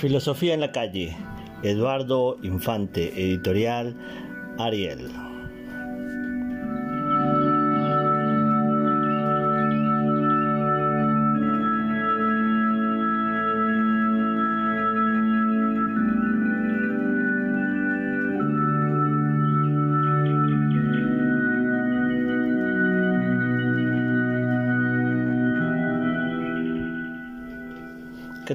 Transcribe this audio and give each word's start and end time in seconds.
Filosofía 0.00 0.54
en 0.54 0.60
la 0.60 0.72
calle. 0.72 1.16
Eduardo 1.62 2.36
Infante, 2.42 3.12
editorial 3.16 3.94
Ariel. 4.58 5.31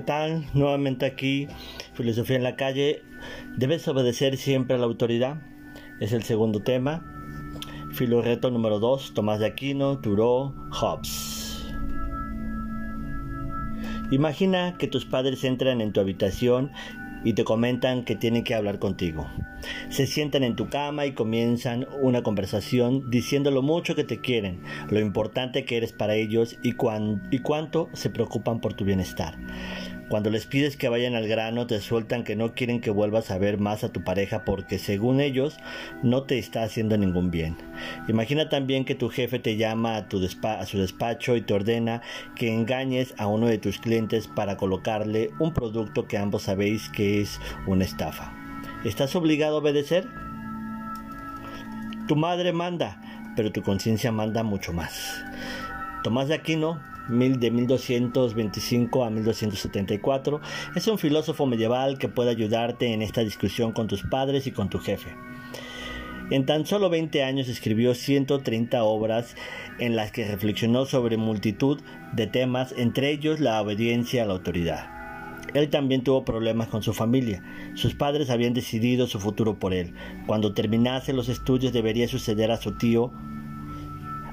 Tal? 0.07 0.47
Nuevamente 0.55 1.05
aquí, 1.05 1.47
Filosofía 1.93 2.37
en 2.37 2.43
la 2.43 2.55
calle. 2.55 3.03
¿Debes 3.57 3.87
obedecer 3.87 4.37
siempre 4.37 4.75
a 4.75 4.79
la 4.79 4.85
autoridad? 4.85 5.43
Es 5.99 6.13
el 6.13 6.23
segundo 6.23 6.63
tema. 6.63 7.05
Filoreto 7.91 8.49
número 8.49 8.79
2, 8.79 9.13
Tomás 9.13 9.39
de 9.39 9.45
Aquino, 9.45 9.99
Thoreau, 9.99 10.55
Hobbes. 10.71 11.67
Imagina 14.09 14.77
que 14.79 14.87
tus 14.87 15.05
padres 15.05 15.43
entran 15.43 15.81
en 15.81 15.91
tu 15.91 15.99
habitación 15.99 16.71
y 17.23 17.33
te 17.33 17.43
comentan 17.43 18.05
que 18.05 18.15
tienen 18.15 18.43
que 18.43 18.55
hablar 18.55 18.79
contigo. 18.79 19.27
Se 19.89 20.07
sientan 20.07 20.43
en 20.43 20.55
tu 20.55 20.69
cama 20.69 21.05
y 21.05 21.13
comienzan 21.13 21.87
una 22.01 22.23
conversación 22.23 23.09
diciendo 23.09 23.51
lo 23.51 23.61
mucho 23.61 23.95
que 23.95 24.03
te 24.03 24.21
quieren, 24.21 24.61
lo 24.89 24.99
importante 24.99 25.65
que 25.65 25.77
eres 25.77 25.91
para 25.91 26.15
ellos 26.15 26.57
y, 26.63 26.75
y 27.31 27.39
cuánto 27.39 27.89
se 27.93 28.09
preocupan 28.09 28.61
por 28.61 28.75
tu 28.75 28.85
bienestar. 28.85 29.37
Cuando 30.09 30.29
les 30.29 30.45
pides 30.45 30.77
que 30.77 30.87
vayan 30.87 31.15
al 31.15 31.27
grano, 31.27 31.67
te 31.67 31.81
sueltan 31.81 32.23
que 32.23 32.37
no 32.37 32.53
quieren 32.53 32.79
que 32.79 32.91
vuelvas 32.91 33.29
a 33.29 33.37
ver 33.37 33.57
más 33.57 33.83
a 33.83 33.91
tu 33.91 34.05
pareja 34.05 34.45
porque 34.45 34.79
según 34.79 35.19
ellos 35.19 35.57
no 36.01 36.23
te 36.23 36.39
está 36.39 36.63
haciendo 36.63 36.97
ningún 36.97 37.29
bien. 37.29 37.57
Imagina 38.07 38.47
también 38.47 38.85
que 38.85 38.95
tu 38.95 39.09
jefe 39.09 39.39
te 39.39 39.57
llama 39.57 39.97
a, 39.97 40.07
tu 40.07 40.25
a 40.43 40.65
su 40.65 40.79
despacho 40.79 41.35
y 41.35 41.41
te 41.41 41.53
ordena 41.53 42.01
que 42.35 42.53
engañes 42.53 43.13
a 43.17 43.27
uno 43.27 43.47
de 43.47 43.57
tus 43.57 43.79
clientes 43.79 44.27
para 44.27 44.55
colocarle 44.55 45.29
un 45.39 45.53
producto 45.53 46.07
que 46.07 46.17
ambos 46.17 46.43
sabéis 46.43 46.87
que 46.89 47.21
es 47.21 47.41
una 47.65 47.83
estafa. 47.83 48.33
¿Estás 48.85 49.13
obligado 49.17 49.57
a 49.57 49.59
obedecer? 49.59 50.07
Tu 52.07 52.15
madre 52.15 52.53
manda, 52.53 53.01
pero 53.35 53.51
tu 53.51 53.61
conciencia 53.61 54.13
manda 54.13 54.43
mucho 54.43 54.71
más. 54.71 55.21
Tomás 56.03 56.27
de 56.27 56.35
Aquino 56.35 56.79
de 57.09 57.51
1225 57.51 59.03
a 59.03 59.09
1274. 59.09 60.41
Es 60.75 60.87
un 60.87 60.97
filósofo 60.97 61.45
medieval 61.45 61.97
que 61.97 62.09
puede 62.09 62.31
ayudarte 62.31 62.93
en 62.93 63.01
esta 63.01 63.21
discusión 63.21 63.71
con 63.71 63.87
tus 63.87 64.03
padres 64.03 64.47
y 64.47 64.51
con 64.51 64.69
tu 64.69 64.79
jefe. 64.79 65.15
En 66.29 66.45
tan 66.45 66.65
solo 66.65 66.89
20 66.89 67.23
años 67.23 67.47
escribió 67.47 67.95
130 67.95 68.83
obras 68.83 69.35
en 69.79 69.95
las 69.95 70.11
que 70.11 70.27
reflexionó 70.27 70.85
sobre 70.85 71.15
multitud 71.15 71.79
de 72.11 72.27
temas, 72.27 72.73
entre 72.77 73.11
ellos 73.11 73.39
la 73.39 73.61
obediencia 73.61 74.23
a 74.23 74.25
la 74.25 74.33
autoridad. 74.33 74.97
Él 75.53 75.69
también 75.69 76.03
tuvo 76.03 76.25
problemas 76.25 76.67
con 76.67 76.83
su 76.83 76.93
familia. 76.93 77.41
Sus 77.75 77.95
padres 77.95 78.29
habían 78.29 78.53
decidido 78.53 79.07
su 79.07 79.21
futuro 79.21 79.57
por 79.57 79.73
él. 79.73 79.93
Cuando 80.25 80.53
terminase 80.53 81.13
los 81.13 81.29
estudios 81.29 81.71
debería 81.71 82.09
suceder 82.09 82.51
a 82.51 82.57
su 82.57 82.77
tío 82.77 83.13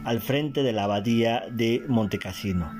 al 0.04 0.20
frente 0.20 0.62
de 0.62 0.72
la 0.72 0.84
abadía 0.84 1.44
de 1.50 1.82
Montecassino. 1.88 2.70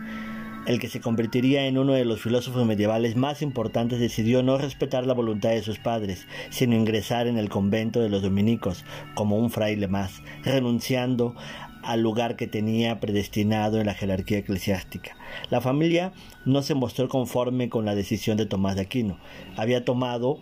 El 0.67 0.81
que 0.81 0.89
se 0.89 1.03
convertiría 1.03 1.67
en 1.67 1.77
uno 1.77 1.93
de 1.93 2.07
los 2.07 2.23
filósofos 2.23 2.65
medievales 2.65 3.17
más 3.17 3.43
importantes 3.43 4.01
decidió 4.01 4.43
no 4.43 4.57
respetar 4.57 5.07
la 5.07 5.13
voluntad 5.13 5.51
de 5.51 5.63
sus 5.63 5.79
padres, 5.79 6.27
sino 6.49 6.75
ingresar 6.75 7.27
en 7.27 7.37
el 7.37 7.51
convento 7.51 8.01
de 8.01 8.09
los 8.09 8.23
dominicos 8.23 8.83
como 9.15 9.37
un 9.37 9.51
fraile 9.51 9.89
más, 9.89 10.23
renunciando 10.43 11.35
al 11.83 12.01
lugar 12.01 12.37
que 12.37 12.47
tenía 12.47 12.99
predestinado 12.99 13.79
en 13.79 13.87
la 13.87 13.95
jerarquía 13.95 14.39
eclesiástica. 14.39 15.17
La 15.51 15.61
familia 15.61 16.13
no 16.47 16.63
se 16.63 16.75
mostró 16.75 17.11
conforme 17.11 17.69
con 17.69 17.85
la 17.85 17.95
decisión 17.95 18.39
de 18.39 18.47
Tomás 18.47 18.77
de 18.77 18.83
Aquino. 18.83 19.19
Había 19.57 19.85
tomado 19.85 20.41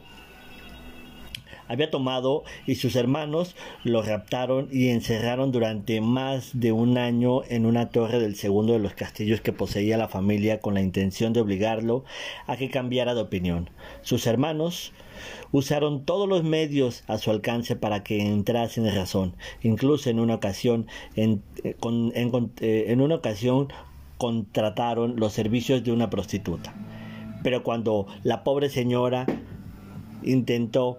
había 1.73 1.91
tomado 1.91 2.45
y 2.67 2.75
sus 2.75 2.97
hermanos 2.97 3.57
lo 3.83 4.03
raptaron 4.03 4.69
y 4.71 4.89
encerraron 4.89 5.53
durante 5.53 6.01
más 6.03 6.51
de 6.53 6.71
un 6.71 6.99
año 6.99 7.43
en 7.49 7.65
una 7.65 7.89
torre 7.89 8.21
del 8.21 8.37
segundo 8.37 8.75
de 8.75 8.79
los 8.79 8.93
castillos 8.93 9.41
que 9.41 9.55
poseía 9.55 9.97
la 9.97 10.09
familia 10.09 10.61
con 10.61 10.75
la 10.75 10.83
intención 10.83 11.33
de 11.33 11.41
obligarlo 11.41 12.05
a 12.47 12.57
que 12.57 12.69
cambiara 12.69 13.15
de 13.15 13.23
opinión. 13.23 13.71
Sus 14.03 14.27
hermanos 14.27 14.93
usaron 15.51 16.05
todos 16.05 16.29
los 16.29 16.45
medios 16.45 17.05
a 17.07 17.17
su 17.17 17.31
alcance 17.31 17.75
para 17.75 18.03
que 18.03 18.21
entrase 18.21 18.81
en 18.81 18.95
razón. 18.95 19.35
Incluso 19.63 20.11
en 20.11 20.21
una 20.21 20.35
ocasión, 20.35 20.87
eh, 21.17 21.39
eh, 21.65 22.85
en 22.89 23.01
una 23.01 23.15
ocasión 23.15 23.69
contrataron 24.19 25.17
los 25.17 25.33
servicios 25.33 25.85
de 25.85 25.93
una 25.93 26.11
prostituta. 26.11 26.75
Pero 27.43 27.63
cuando 27.63 28.07
la 28.25 28.45
pobre 28.45 28.69
señora 28.69 29.27
intentó 30.23 30.99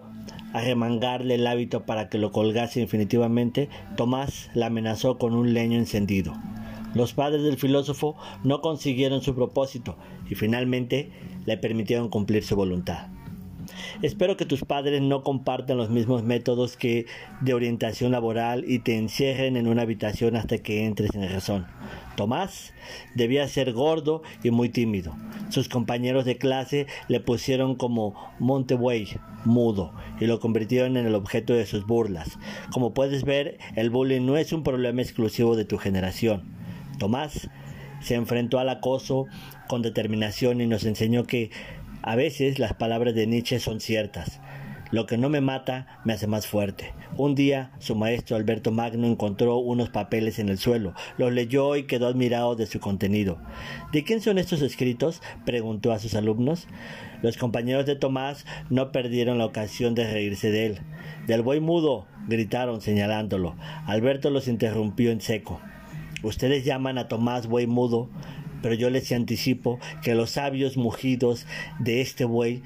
arremangarle 0.54 1.34
el 1.34 1.46
hábito 1.46 1.84
para 1.84 2.08
que 2.08 2.16
lo 2.16 2.32
colgase 2.32 2.80
definitivamente, 2.80 3.68
Tomás 3.96 4.50
la 4.54 4.66
amenazó 4.66 5.18
con 5.18 5.34
un 5.34 5.52
leño 5.52 5.78
encendido. 5.78 6.32
Los 6.94 7.12
padres 7.12 7.42
del 7.42 7.58
filósofo 7.58 8.16
no 8.44 8.60
consiguieron 8.60 9.20
su 9.20 9.34
propósito 9.34 9.98
y 10.30 10.36
finalmente 10.36 11.10
le 11.44 11.58
permitieron 11.58 12.08
cumplir 12.08 12.44
su 12.44 12.54
voluntad. 12.54 13.08
Espero 14.02 14.36
que 14.36 14.44
tus 14.44 14.64
padres 14.64 15.00
no 15.00 15.22
compartan 15.22 15.76
los 15.76 15.90
mismos 15.90 16.22
métodos 16.22 16.76
que 16.76 17.06
de 17.40 17.54
orientación 17.54 18.12
laboral 18.12 18.64
y 18.66 18.80
te 18.80 18.96
encierren 18.96 19.56
en 19.56 19.66
una 19.66 19.82
habitación 19.82 20.36
hasta 20.36 20.58
que 20.58 20.84
entres 20.84 21.14
en 21.14 21.28
razón. 21.28 21.66
Tomás 22.16 22.72
debía 23.14 23.48
ser 23.48 23.72
gordo 23.72 24.22
y 24.42 24.50
muy 24.50 24.68
tímido. 24.68 25.16
Sus 25.48 25.68
compañeros 25.68 26.24
de 26.24 26.38
clase 26.38 26.86
le 27.08 27.20
pusieron 27.20 27.74
como 27.74 28.14
Monteway, 28.38 29.08
mudo, 29.44 29.92
y 30.20 30.26
lo 30.26 30.40
convirtieron 30.40 30.96
en 30.96 31.06
el 31.06 31.14
objeto 31.14 31.54
de 31.54 31.66
sus 31.66 31.86
burlas. 31.86 32.38
Como 32.72 32.94
puedes 32.94 33.24
ver, 33.24 33.58
el 33.74 33.90
bullying 33.90 34.26
no 34.26 34.36
es 34.36 34.52
un 34.52 34.62
problema 34.62 35.02
exclusivo 35.02 35.56
de 35.56 35.64
tu 35.64 35.78
generación. 35.78 36.44
Tomás 36.98 37.50
se 38.00 38.14
enfrentó 38.14 38.58
al 38.58 38.68
acoso 38.68 39.26
con 39.68 39.82
determinación 39.82 40.60
y 40.60 40.66
nos 40.66 40.84
enseñó 40.84 41.24
que 41.24 41.50
a 42.04 42.16
veces 42.16 42.58
las 42.58 42.74
palabras 42.74 43.14
de 43.14 43.26
Nietzsche 43.26 43.58
son 43.58 43.80
ciertas. 43.80 44.40
Lo 44.90 45.06
que 45.06 45.16
no 45.16 45.30
me 45.30 45.40
mata 45.40 46.00
me 46.04 46.12
hace 46.12 46.26
más 46.26 46.46
fuerte. 46.46 46.92
Un 47.16 47.34
día 47.34 47.72
su 47.78 47.96
maestro 47.96 48.36
Alberto 48.36 48.70
Magno 48.70 49.06
encontró 49.06 49.56
unos 49.56 49.88
papeles 49.88 50.38
en 50.38 50.50
el 50.50 50.58
suelo, 50.58 50.92
los 51.16 51.32
leyó 51.32 51.76
y 51.76 51.84
quedó 51.84 52.06
admirado 52.06 52.56
de 52.56 52.66
su 52.66 52.78
contenido. 52.78 53.38
¿De 53.90 54.04
quién 54.04 54.20
son 54.20 54.36
estos 54.36 54.60
escritos? 54.60 55.22
preguntó 55.46 55.92
a 55.92 55.98
sus 55.98 56.14
alumnos. 56.14 56.68
Los 57.22 57.38
compañeros 57.38 57.86
de 57.86 57.96
Tomás 57.96 58.44
no 58.68 58.92
perdieron 58.92 59.38
la 59.38 59.46
ocasión 59.46 59.94
de 59.94 60.12
reírse 60.12 60.50
de 60.50 60.66
él. 60.66 60.78
Del 61.26 61.40
buey 61.40 61.60
mudo, 61.60 62.06
gritaron 62.28 62.82
señalándolo. 62.82 63.56
Alberto 63.86 64.28
los 64.28 64.46
interrumpió 64.46 65.10
en 65.10 65.22
seco. 65.22 65.58
Ustedes 66.22 66.64
llaman 66.64 66.98
a 66.98 67.08
Tomás 67.08 67.46
buey 67.46 67.66
mudo, 67.66 68.10
pero 68.64 68.76
yo 68.76 68.88
les 68.88 69.12
anticipo 69.12 69.78
que 70.02 70.14
los 70.14 70.30
sabios 70.30 70.78
mugidos 70.78 71.44
de 71.80 72.00
este 72.00 72.24
buey 72.24 72.62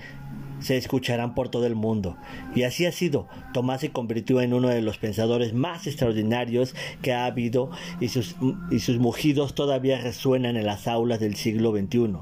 se 0.60 0.76
escucharán 0.76 1.34
por 1.34 1.48
todo 1.48 1.66
el 1.66 1.74
mundo. 1.74 2.16
Y 2.54 2.62
así 2.62 2.86
ha 2.86 2.92
sido. 2.92 3.26
Tomás 3.52 3.80
se 3.80 3.90
convirtió 3.90 4.40
en 4.40 4.54
uno 4.54 4.68
de 4.68 4.80
los 4.80 4.98
pensadores 4.98 5.54
más 5.54 5.88
extraordinarios 5.88 6.76
que 7.02 7.12
ha 7.12 7.24
habido 7.24 7.72
y 7.98 8.10
sus, 8.10 8.36
y 8.70 8.78
sus 8.78 8.98
mugidos 8.98 9.56
todavía 9.56 10.00
resuenan 10.00 10.56
en 10.56 10.66
las 10.66 10.86
aulas 10.86 11.18
del 11.18 11.34
siglo 11.34 11.72
XXI. 11.72 12.12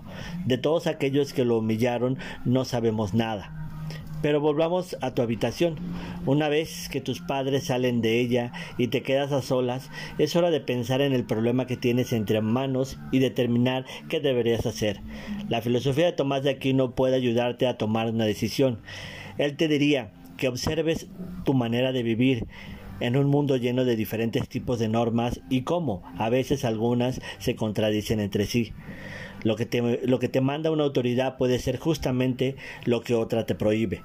De 0.46 0.56
todos 0.56 0.86
aquellos 0.86 1.34
que 1.34 1.44
lo 1.44 1.58
humillaron 1.58 2.16
no 2.46 2.64
sabemos 2.64 3.12
nada. 3.12 3.55
Pero 4.26 4.40
volvamos 4.40 4.96
a 5.02 5.14
tu 5.14 5.22
habitación. 5.22 5.76
Una 6.24 6.48
vez 6.48 6.88
que 6.88 7.00
tus 7.00 7.20
padres 7.20 7.66
salen 7.66 8.02
de 8.02 8.18
ella 8.18 8.50
y 8.76 8.88
te 8.88 9.04
quedas 9.04 9.30
a 9.30 9.40
solas, 9.40 9.88
es 10.18 10.34
hora 10.34 10.50
de 10.50 10.58
pensar 10.58 11.00
en 11.00 11.12
el 11.12 11.22
problema 11.22 11.68
que 11.68 11.76
tienes 11.76 12.12
entre 12.12 12.40
manos 12.40 12.98
y 13.12 13.20
determinar 13.20 13.84
qué 14.08 14.18
deberías 14.18 14.66
hacer. 14.66 15.00
La 15.48 15.62
filosofía 15.62 16.06
de 16.06 16.12
Tomás 16.12 16.42
de 16.42 16.50
Aquino 16.50 16.96
puede 16.96 17.14
ayudarte 17.14 17.68
a 17.68 17.78
tomar 17.78 18.10
una 18.10 18.24
decisión. 18.24 18.80
Él 19.38 19.56
te 19.56 19.68
diría 19.68 20.10
que 20.36 20.48
observes 20.48 21.06
tu 21.44 21.54
manera 21.54 21.92
de 21.92 22.02
vivir 22.02 22.48
en 22.98 23.16
un 23.16 23.28
mundo 23.28 23.56
lleno 23.56 23.84
de 23.84 23.94
diferentes 23.94 24.48
tipos 24.48 24.80
de 24.80 24.88
normas 24.88 25.40
y 25.50 25.62
cómo 25.62 26.02
a 26.18 26.30
veces 26.30 26.64
algunas 26.64 27.20
se 27.38 27.54
contradicen 27.54 28.18
entre 28.18 28.46
sí. 28.46 28.72
Lo 29.42 29.56
que, 29.56 29.66
te, 29.66 30.06
lo 30.06 30.18
que 30.18 30.28
te 30.28 30.40
manda 30.40 30.70
una 30.70 30.84
autoridad 30.84 31.36
puede 31.36 31.58
ser 31.58 31.78
justamente 31.78 32.56
lo 32.84 33.02
que 33.02 33.14
otra 33.14 33.46
te 33.46 33.54
prohíbe. 33.54 34.02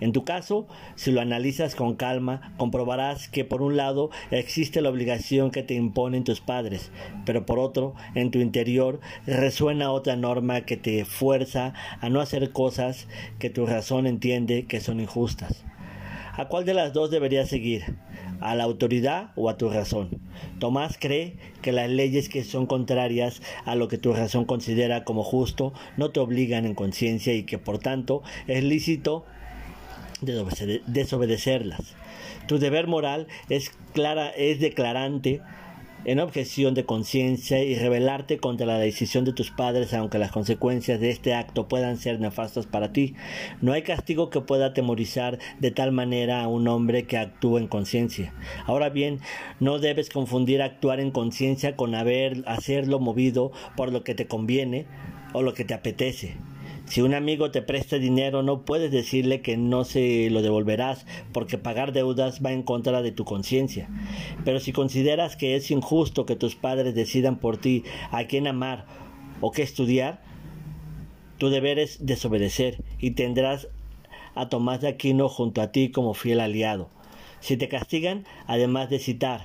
En 0.00 0.12
tu 0.12 0.24
caso, 0.24 0.66
si 0.94 1.12
lo 1.12 1.20
analizas 1.20 1.74
con 1.74 1.94
calma, 1.94 2.54
comprobarás 2.56 3.28
que 3.28 3.44
por 3.44 3.60
un 3.60 3.76
lado 3.76 4.10
existe 4.30 4.80
la 4.80 4.88
obligación 4.88 5.50
que 5.50 5.62
te 5.62 5.74
imponen 5.74 6.24
tus 6.24 6.40
padres, 6.40 6.90
pero 7.26 7.44
por 7.44 7.58
otro, 7.58 7.94
en 8.14 8.30
tu 8.30 8.38
interior 8.38 9.00
resuena 9.26 9.92
otra 9.92 10.16
norma 10.16 10.62
que 10.62 10.78
te 10.78 11.04
fuerza 11.04 11.74
a 12.00 12.08
no 12.08 12.20
hacer 12.20 12.50
cosas 12.50 13.08
que 13.38 13.50
tu 13.50 13.66
razón 13.66 14.06
entiende 14.06 14.64
que 14.64 14.80
son 14.80 15.00
injustas. 15.00 15.64
¿A 16.40 16.48
cuál 16.48 16.64
de 16.64 16.72
las 16.72 16.94
dos 16.94 17.10
deberías 17.10 17.50
seguir? 17.50 17.84
¿A 18.40 18.54
la 18.54 18.64
autoridad 18.64 19.32
o 19.36 19.50
a 19.50 19.58
tu 19.58 19.68
razón? 19.68 20.22
Tomás 20.58 20.96
cree 20.98 21.36
que 21.60 21.70
las 21.70 21.90
leyes 21.90 22.30
que 22.30 22.44
son 22.44 22.64
contrarias 22.64 23.42
a 23.66 23.74
lo 23.74 23.88
que 23.88 23.98
tu 23.98 24.14
razón 24.14 24.46
considera 24.46 25.04
como 25.04 25.22
justo 25.22 25.74
no 25.98 26.12
te 26.12 26.20
obligan 26.20 26.64
en 26.64 26.74
conciencia 26.74 27.34
y 27.34 27.42
que 27.42 27.58
por 27.58 27.78
tanto 27.78 28.22
es 28.46 28.64
lícito 28.64 29.26
desobedecerlas. 30.22 31.94
Tu 32.46 32.58
deber 32.58 32.86
moral 32.86 33.26
es 33.50 33.72
clara, 33.92 34.30
es 34.30 34.60
declarante 34.60 35.42
en 36.04 36.20
objeción 36.20 36.74
de 36.74 36.84
conciencia 36.84 37.62
y 37.62 37.74
rebelarte 37.74 38.38
contra 38.38 38.66
la 38.66 38.78
decisión 38.78 39.24
de 39.24 39.32
tus 39.32 39.50
padres 39.50 39.92
aunque 39.94 40.18
las 40.18 40.32
consecuencias 40.32 41.00
de 41.00 41.10
este 41.10 41.34
acto 41.34 41.68
puedan 41.68 41.96
ser 41.96 42.20
nefastas 42.20 42.66
para 42.66 42.92
ti. 42.92 43.14
No 43.60 43.72
hay 43.72 43.82
castigo 43.82 44.30
que 44.30 44.40
pueda 44.40 44.66
atemorizar 44.66 45.38
de 45.58 45.70
tal 45.70 45.92
manera 45.92 46.42
a 46.42 46.48
un 46.48 46.68
hombre 46.68 47.04
que 47.04 47.18
actúa 47.18 47.60
en 47.60 47.68
conciencia. 47.68 48.32
Ahora 48.66 48.88
bien, 48.88 49.20
no 49.58 49.78
debes 49.78 50.10
confundir 50.10 50.62
actuar 50.62 51.00
en 51.00 51.10
conciencia 51.10 51.76
con 51.76 51.94
haber 51.94 52.42
hacerlo 52.46 52.98
movido 52.98 53.52
por 53.76 53.92
lo 53.92 54.02
que 54.04 54.14
te 54.14 54.26
conviene 54.26 54.86
o 55.32 55.42
lo 55.42 55.54
que 55.54 55.64
te 55.64 55.74
apetece. 55.74 56.36
Si 56.90 57.02
un 57.02 57.14
amigo 57.14 57.52
te 57.52 57.62
presta 57.62 58.00
dinero, 58.00 58.42
no 58.42 58.64
puedes 58.64 58.90
decirle 58.90 59.42
que 59.42 59.56
no 59.56 59.84
se 59.84 60.28
lo 60.28 60.42
devolverás, 60.42 61.06
porque 61.32 61.56
pagar 61.56 61.92
deudas 61.92 62.44
va 62.44 62.50
en 62.50 62.64
contra 62.64 63.00
de 63.00 63.12
tu 63.12 63.24
conciencia. 63.24 63.88
Pero 64.44 64.58
si 64.58 64.72
consideras 64.72 65.36
que 65.36 65.54
es 65.54 65.70
injusto 65.70 66.26
que 66.26 66.34
tus 66.34 66.56
padres 66.56 66.96
decidan 66.96 67.38
por 67.38 67.58
ti 67.58 67.84
a 68.10 68.24
quién 68.24 68.48
amar 68.48 68.86
o 69.40 69.52
qué 69.52 69.62
estudiar, 69.62 70.20
tu 71.38 71.48
deber 71.48 71.78
es 71.78 72.04
desobedecer 72.04 72.82
y 72.98 73.12
tendrás 73.12 73.68
a 74.34 74.48
Tomás 74.48 74.80
de 74.80 74.88
Aquino 74.88 75.28
junto 75.28 75.62
a 75.62 75.70
ti 75.70 75.92
como 75.92 76.12
fiel 76.12 76.40
aliado. 76.40 76.90
Si 77.38 77.56
te 77.56 77.68
castigan, 77.68 78.24
además 78.48 78.90
de 78.90 78.98
citar 78.98 79.42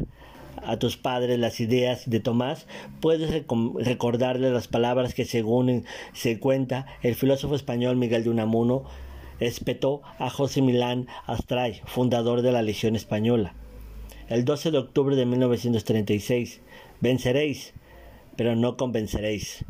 a 0.63 0.77
tus 0.77 0.97
padres 0.97 1.39
las 1.39 1.59
ideas 1.59 2.09
de 2.09 2.19
Tomás, 2.19 2.67
puedes 3.01 3.31
recordarle 3.31 4.51
las 4.51 4.67
palabras 4.67 5.13
que 5.13 5.25
según 5.25 5.85
se 6.13 6.39
cuenta 6.39 6.85
el 7.01 7.15
filósofo 7.15 7.55
español 7.55 7.95
Miguel 7.95 8.23
de 8.23 8.29
Unamuno 8.29 8.83
espetó 9.39 10.01
a 10.17 10.29
José 10.29 10.61
Milán 10.61 11.07
Astray, 11.25 11.81
fundador 11.85 12.41
de 12.41 12.51
la 12.51 12.61
Legión 12.61 12.95
Española. 12.95 13.53
El 14.27 14.45
12 14.45 14.71
de 14.71 14.77
octubre 14.77 15.15
de 15.15 15.25
1936, 15.25 16.61
venceréis, 16.99 17.73
pero 18.35 18.55
no 18.55 18.77
convenceréis. 18.77 19.65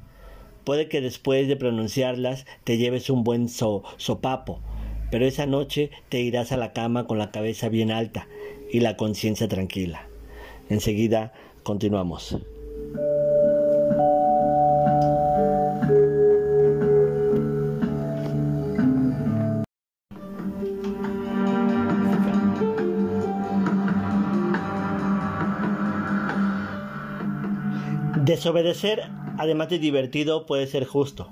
Puede 0.63 0.87
que 0.87 1.01
después 1.01 1.47
de 1.47 1.57
pronunciarlas 1.57 2.45
te 2.63 2.77
lleves 2.77 3.09
un 3.09 3.23
buen 3.23 3.49
sopapo, 3.49 4.61
pero 5.11 5.25
esa 5.25 5.45
noche 5.45 5.91
te 6.09 6.21
irás 6.21 6.51
a 6.51 6.57
la 6.57 6.73
cama 6.73 7.05
con 7.05 7.17
la 7.17 7.31
cabeza 7.31 7.69
bien 7.69 7.91
alta 7.91 8.27
y 8.71 8.79
la 8.79 8.97
conciencia 8.97 9.47
tranquila. 9.47 10.07
Enseguida 10.69 11.33
continuamos. 11.63 12.37
Desobedecer, 28.25 29.03
además 29.37 29.69
de 29.69 29.77
divertido, 29.77 30.47
puede 30.47 30.65
ser 30.65 30.85
justo. 30.85 31.31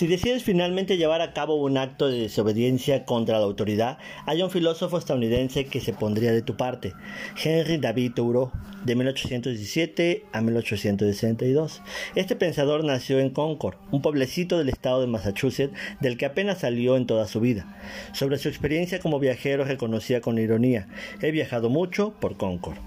Si 0.00 0.06
decides 0.06 0.44
finalmente 0.44 0.96
llevar 0.96 1.20
a 1.20 1.34
cabo 1.34 1.56
un 1.56 1.76
acto 1.76 2.08
de 2.08 2.20
desobediencia 2.20 3.04
contra 3.04 3.38
la 3.38 3.44
autoridad, 3.44 3.98
hay 4.24 4.40
un 4.40 4.50
filósofo 4.50 4.96
estadounidense 4.96 5.66
que 5.66 5.80
se 5.80 5.92
pondría 5.92 6.32
de 6.32 6.40
tu 6.40 6.56
parte, 6.56 6.94
Henry 7.36 7.76
David 7.76 8.12
Thoreau, 8.14 8.50
de 8.82 8.94
1817 8.94 10.24
a 10.32 10.40
1862. 10.40 11.82
Este 12.14 12.34
pensador 12.34 12.82
nació 12.82 13.18
en 13.18 13.28
Concord, 13.28 13.76
un 13.90 14.00
pueblecito 14.00 14.56
del 14.56 14.70
estado 14.70 15.02
de 15.02 15.06
Massachusetts 15.06 15.76
del 16.00 16.16
que 16.16 16.24
apenas 16.24 16.60
salió 16.60 16.96
en 16.96 17.06
toda 17.06 17.28
su 17.28 17.40
vida. 17.40 17.78
Sobre 18.14 18.38
su 18.38 18.48
experiencia 18.48 19.00
como 19.00 19.18
viajero 19.18 19.64
reconocía 19.64 20.22
con 20.22 20.38
ironía, 20.38 20.88
he 21.20 21.30
viajado 21.30 21.68
mucho 21.68 22.14
por 22.20 22.38
Concord. 22.38 22.78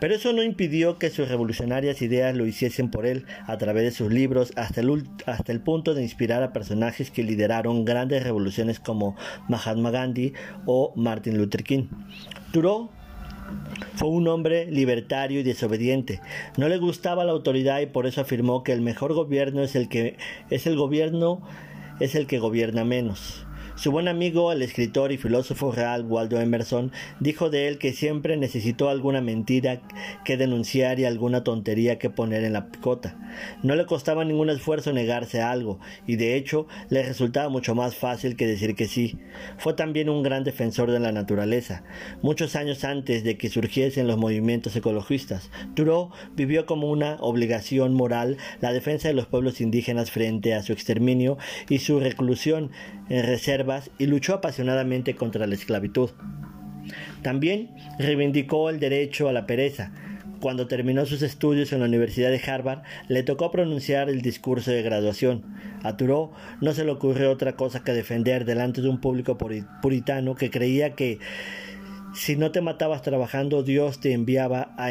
Pero 0.00 0.14
eso 0.14 0.32
no 0.32 0.42
impidió 0.42 0.98
que 0.98 1.10
sus 1.10 1.28
revolucionarias 1.28 2.00
ideas 2.02 2.34
lo 2.34 2.46
hiciesen 2.46 2.90
por 2.90 3.06
él 3.06 3.26
a 3.46 3.58
través 3.58 3.84
de 3.84 3.90
sus 3.90 4.10
libros 4.10 4.52
hasta 4.56 4.80
el, 4.80 5.08
hasta 5.26 5.52
el 5.52 5.60
punto 5.60 5.94
de 5.94 6.02
inspirar 6.02 6.42
a 6.42 6.52
personajes 6.52 7.10
que 7.10 7.22
lideraron 7.22 7.84
grandes 7.84 8.22
revoluciones 8.22 8.80
como 8.80 9.16
Mahatma 9.48 9.90
Gandhi 9.90 10.32
o 10.64 10.92
Martin 10.96 11.36
Luther 11.36 11.62
King. 11.62 11.88
Thoreau 12.52 12.90
fue 13.94 14.08
un 14.08 14.26
hombre 14.28 14.70
libertario 14.70 15.40
y 15.40 15.42
desobediente. 15.42 16.20
No 16.56 16.68
le 16.68 16.78
gustaba 16.78 17.24
la 17.24 17.32
autoridad 17.32 17.80
y 17.80 17.86
por 17.86 18.06
eso 18.06 18.20
afirmó 18.20 18.62
que 18.62 18.72
el 18.72 18.80
mejor 18.80 19.12
gobierno 19.12 19.62
es 19.62 19.76
el 19.76 19.88
que 19.88 20.16
es 20.48 20.66
el 20.66 20.76
gobierno 20.76 21.42
es 22.00 22.14
el 22.14 22.26
que 22.26 22.38
gobierna 22.38 22.84
menos. 22.84 23.46
Su 23.80 23.90
buen 23.90 24.08
amigo, 24.08 24.52
el 24.52 24.60
escritor 24.60 25.10
y 25.10 25.16
filósofo 25.16 25.72
real 25.72 26.04
Waldo 26.04 26.38
Emerson, 26.38 26.92
dijo 27.18 27.48
de 27.48 27.66
él 27.66 27.78
que 27.78 27.94
siempre 27.94 28.36
necesitó 28.36 28.90
alguna 28.90 29.22
mentira 29.22 29.80
que 30.22 30.36
denunciar 30.36 31.00
y 31.00 31.06
alguna 31.06 31.44
tontería 31.44 31.98
que 31.98 32.10
poner 32.10 32.44
en 32.44 32.52
la 32.52 32.70
picota. 32.70 33.16
No 33.62 33.76
le 33.76 33.86
costaba 33.86 34.22
ningún 34.26 34.50
esfuerzo 34.50 34.92
negarse 34.92 35.40
a 35.40 35.50
algo, 35.50 35.80
y 36.06 36.16
de 36.16 36.36
hecho 36.36 36.66
le 36.90 37.02
resultaba 37.02 37.48
mucho 37.48 37.74
más 37.74 37.94
fácil 37.94 38.36
que 38.36 38.46
decir 38.46 38.74
que 38.74 38.86
sí. 38.86 39.18
Fue 39.56 39.72
también 39.72 40.10
un 40.10 40.22
gran 40.22 40.44
defensor 40.44 40.90
de 40.90 41.00
la 41.00 41.12
naturaleza. 41.12 41.82
Muchos 42.20 42.56
años 42.56 42.84
antes 42.84 43.24
de 43.24 43.38
que 43.38 43.48
surgiesen 43.48 44.06
los 44.06 44.18
movimientos 44.18 44.76
ecologistas, 44.76 45.50
Thoreau 45.74 46.10
vivió 46.36 46.66
como 46.66 46.90
una 46.90 47.16
obligación 47.20 47.94
moral 47.94 48.36
la 48.60 48.74
defensa 48.74 49.08
de 49.08 49.14
los 49.14 49.24
pueblos 49.24 49.62
indígenas 49.62 50.10
frente 50.10 50.52
a 50.52 50.62
su 50.62 50.74
exterminio 50.74 51.38
y 51.70 51.78
su 51.78 51.98
reclusión 51.98 52.72
en 53.08 53.24
reserva 53.24 53.69
y 53.98 54.06
luchó 54.06 54.34
apasionadamente 54.34 55.14
contra 55.14 55.46
la 55.46 55.54
esclavitud. 55.54 56.10
También 57.22 57.70
reivindicó 57.98 58.70
el 58.70 58.80
derecho 58.80 59.28
a 59.28 59.32
la 59.32 59.46
pereza. 59.46 59.92
Cuando 60.40 60.66
terminó 60.66 61.04
sus 61.04 61.22
estudios 61.22 61.72
en 61.72 61.80
la 61.80 61.86
Universidad 61.86 62.30
de 62.30 62.40
Harvard, 62.40 62.82
le 63.08 63.22
tocó 63.22 63.50
pronunciar 63.50 64.08
el 64.08 64.22
discurso 64.22 64.70
de 64.70 64.82
graduación. 64.82 65.44
A 65.82 65.96
Thoreau 65.96 66.32
no 66.62 66.72
se 66.72 66.84
le 66.84 66.92
ocurrió 66.92 67.30
otra 67.30 67.52
cosa 67.52 67.84
que 67.84 67.92
defender 67.92 68.46
delante 68.46 68.80
de 68.80 68.88
un 68.88 69.00
público 69.00 69.36
puritano 69.36 70.34
que 70.34 70.50
creía 70.50 70.94
que 70.94 71.18
si 72.14 72.36
no 72.36 72.50
te 72.52 72.62
matabas 72.62 73.02
trabajando, 73.02 73.62
Dios 73.62 74.00
te 74.00 74.12
enviaba 74.12 74.74
a, 74.78 74.90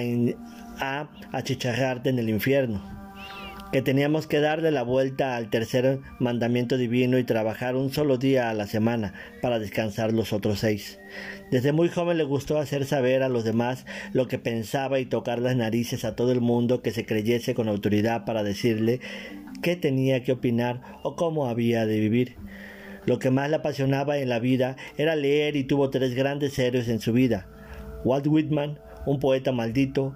a 0.80 1.10
achicharrarte 1.32 2.10
en 2.10 2.20
el 2.20 2.30
infierno 2.30 2.99
que 3.72 3.82
teníamos 3.84 4.26
que 4.26 4.40
darle 4.40 4.72
la 4.72 4.82
vuelta 4.82 5.36
al 5.36 5.50
tercer 5.50 6.00
mandamiento 6.18 6.78
divino 6.78 7.20
y 7.20 7.24
trabajar 7.24 7.76
un 7.76 7.92
solo 7.92 8.18
día 8.18 8.50
a 8.50 8.54
la 8.56 8.66
semana 8.66 9.14
para 9.42 9.60
descansar 9.60 10.12
los 10.12 10.34
otros 10.34 10.60
seis. 10.60 11.00
Desde 11.52 11.72
muy 11.72 11.90
joven 11.90 12.18
le 12.18 12.24
gustó 12.24 12.58
hacer 12.58 12.86
saber 12.86 13.22
a 13.22 13.30
los 13.30 13.44
demás 13.44 13.86
lo 14.12 14.28
que 14.28 14.40
pensaba 14.40 15.00
y 15.00 15.06
tocar 15.06 15.40
las 15.40 15.56
narices 15.56 16.04
a 16.04 16.16
todo 16.16 16.32
el 16.32 16.42
mundo 16.42 16.82
que 16.82 16.92
se 16.92 17.06
creyese 17.06 17.54
con 17.54 17.70
autoridad 17.70 18.26
para 18.26 18.44
decirle 18.44 19.02
qué 19.62 19.76
tenía 19.76 20.24
que 20.24 20.32
opinar 20.32 20.82
o 21.04 21.16
cómo 21.16 21.48
había 21.48 21.86
de 21.86 22.00
vivir. 22.00 22.36
Lo 23.06 23.20
que 23.20 23.30
más 23.30 23.50
le 23.50 23.58
apasionaba 23.58 24.18
en 24.18 24.30
la 24.30 24.40
vida 24.40 24.78
era 24.98 25.16
leer 25.16 25.56
y 25.56 25.64
tuvo 25.64 25.90
tres 25.90 26.16
grandes 26.16 26.58
héroes 26.58 26.88
en 26.90 27.00
su 27.00 27.14
vida. 27.14 27.48
Walt 28.04 28.28
Whitman, 28.28 28.80
un 29.06 29.20
poeta 29.20 29.52
maldito, 29.52 30.16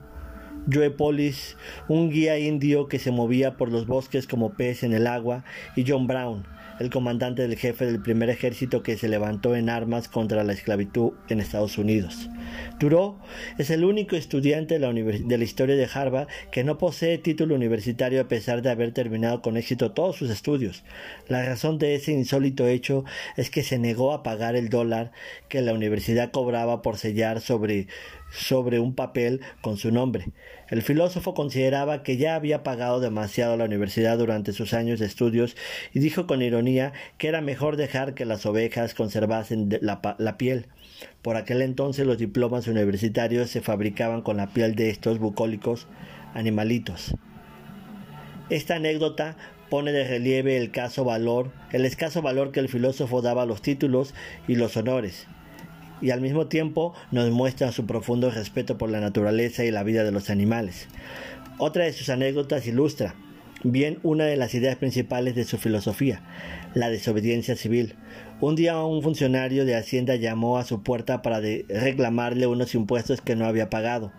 Joe 0.72 0.92
Polis, 0.92 1.58
un 1.88 2.10
guía 2.10 2.40
indio 2.40 2.88
que 2.88 3.00
se 3.00 3.12
movía 3.12 3.58
por 3.58 3.72
los 3.72 3.86
bosques 3.86 4.28
como 4.28 4.54
pez 4.54 4.84
en 4.84 4.94
el 4.94 5.08
agua, 5.08 5.44
y 5.76 5.84
John 5.88 6.08
Brown, 6.08 6.46
el 6.80 6.90
comandante 6.90 7.42
del 7.42 7.58
jefe 7.58 7.86
del 7.86 8.02
primer 8.02 8.30
ejército 8.30 8.82
que 8.82 8.98
se 8.98 9.08
levantó 9.08 9.56
en 9.56 9.70
armas 9.70 10.08
contra 10.08 10.44
la 10.44 10.54
esclavitud 10.54 11.14
en 11.30 11.40
Estados 11.40 11.78
Unidos. 11.78 12.30
Thoreau 12.80 13.20
es 13.58 13.70
el 13.70 13.84
único 13.84 14.16
estudiante 14.16 14.80
de 14.80 14.80
la, 14.80 14.92
de 14.92 15.38
la, 15.38 15.44
historia 15.44 15.76
de 15.76 15.88
Harvard 15.92 16.28
que 16.52 16.64
no 16.64 16.78
posee 16.78 17.18
título 17.18 17.56
universitario 17.56 18.22
a 18.22 18.28
pesar 18.28 18.62
de 18.62 18.72
haber 18.72 18.92
terminado 18.92 19.42
con 19.42 19.58
éxito 19.58 19.92
todos 19.92 20.16
sus 20.16 20.30
estudios. 20.30 20.84
La 21.28 21.46
razón 21.46 21.78
de 21.78 21.96
ese 21.96 22.12
insólito 22.12 22.68
hecho 22.68 23.06
es 23.38 23.50
que 23.50 23.64
se 23.64 23.80
negó 23.80 24.14
a 24.14 24.24
pagar 24.24 24.56
el 24.56 24.70
dólar 24.70 25.12
que 25.50 25.62
la 25.62 25.74
universidad 25.74 26.32
cobraba 26.32 26.82
por 26.82 26.98
sellar 26.98 27.42
sobre 27.42 27.88
sobre 28.34 28.80
un 28.80 28.96
papel 28.96 29.42
con 29.62 29.78
su 29.78 29.92
nombre. 29.92 30.26
El 30.70 30.82
filósofo 30.82 31.34
consideraba 31.34 32.04
que 32.04 32.18
ya 32.18 32.36
había 32.36 32.64
pagado 32.64 33.00
demasiado 33.00 33.56
la 33.58 33.66
universidad 33.66 34.18
durante 34.18 34.54
sus 34.54 34.74
años 34.74 35.00
de 35.00 35.06
estudios 35.06 35.56
y 35.94 36.00
dijo 36.00 36.26
con 36.26 36.42
ironía 36.42 36.94
que 37.18 37.28
era 37.28 37.42
mejor 37.42 37.78
dejar 37.78 38.16
que 38.16 38.26
las 38.26 38.46
ovejas 38.46 38.96
conservasen 38.96 39.70
la, 39.82 40.16
la 40.18 40.38
piel. 40.38 40.68
Por 41.22 41.36
aquel 41.36 41.62
entonces 41.62 42.08
los 42.08 42.18
diplomas 42.18 42.68
universitarios 42.68 43.50
se 43.50 43.62
fabricaban 43.62 44.22
con 44.22 44.38
la 44.38 44.48
piel 44.48 44.76
de 44.76 44.90
estos 44.90 45.20
bucólicos 45.20 45.88
animalitos. 46.34 47.16
Esta 48.50 48.76
anécdota 48.76 49.38
pone 49.70 49.92
de 49.92 50.08
relieve 50.08 50.58
el 50.58 50.72
caso 50.72 51.04
valor, 51.04 51.52
el 51.72 51.86
escaso 51.86 52.22
valor 52.22 52.52
que 52.52 52.60
el 52.60 52.70
filósofo 52.70 53.22
daba 53.22 53.44
a 53.44 53.46
los 53.46 53.62
títulos 53.62 54.14
y 54.48 54.56
los 54.56 54.78
honores, 54.78 55.28
y 56.04 56.12
al 56.12 56.22
mismo 56.22 56.48
tiempo 56.48 56.94
nos 57.12 57.32
muestra 57.32 57.72
su 57.72 57.86
profundo 57.86 58.30
respeto 58.30 58.78
por 58.78 58.92
la 58.92 59.00
naturaleza 59.00 59.64
y 59.64 59.72
la 59.72 59.84
vida 59.84 60.04
de 60.04 60.12
los 60.12 60.30
animales. 60.30 60.88
Otra 61.58 61.86
de 61.86 61.94
sus 61.94 62.10
anécdotas 62.10 62.68
ilustra 62.68 63.16
bien 63.64 64.00
una 64.04 64.26
de 64.26 64.36
las 64.36 64.54
ideas 64.54 64.76
principales 64.76 65.36
de 65.36 65.46
su 65.46 65.58
filosofía, 65.58 66.22
la 66.74 66.90
desobediencia 66.90 67.56
civil. 67.56 67.96
Un 68.46 68.56
día 68.56 68.78
un 68.84 69.02
funcionario 69.02 69.64
de 69.64 69.74
Hacienda 69.74 70.18
llamó 70.18 70.58
a 70.58 70.66
su 70.66 70.84
puerta 70.84 71.22
para 71.22 71.40
reclamarle 71.40 72.46
unos 72.46 72.76
impuestos 72.76 73.22
que 73.22 73.38
no 73.38 73.46
había 73.46 73.70
pagado. 73.70 74.12